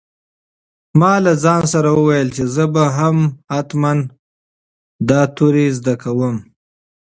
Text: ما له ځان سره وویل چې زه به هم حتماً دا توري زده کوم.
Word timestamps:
ما 0.99 1.13
له 1.25 1.33
ځان 1.43 1.61
سره 1.73 1.89
وویل 1.97 2.29
چې 2.35 2.43
زه 2.55 2.63
به 2.73 2.83
هم 2.97 3.17
حتماً 3.51 3.93
دا 5.09 5.21
توري 5.35 5.67
زده 5.77 5.95
کوم. 6.03 6.35